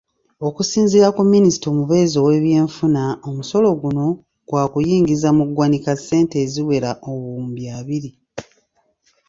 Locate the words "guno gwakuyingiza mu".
3.81-5.43